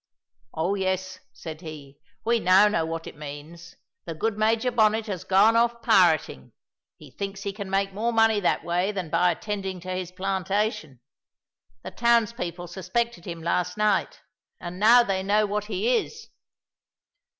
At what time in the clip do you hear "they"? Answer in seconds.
15.03-15.21